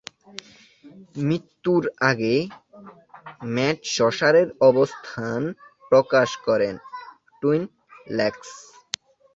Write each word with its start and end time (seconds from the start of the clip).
মৃত্যুর 1.19 1.83
আগে, 2.09 2.35
ম্যাট 3.55 3.79
সসারের 3.95 4.47
অবস্থান 4.61 5.41
প্রকাশ 5.91 6.29
করে: 6.47 6.69
টুইন 7.41 7.63
লেকস। 8.09 8.49